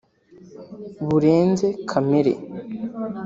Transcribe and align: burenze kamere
burenze 1.07 1.67
kamere 1.89 2.33